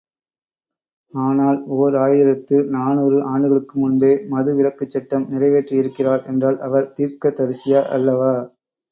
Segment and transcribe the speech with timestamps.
[1.13, 8.33] ஆனால் ஓர் ஆயிரத்து நாநூறு ஆண்டுகளுக்கு முன்பே மது விலக்குச் சட்டம் நிறைவேற்றியிருக்கிறார் என்றால், அவர் தீர்க்கதரிசியா அல்லவா?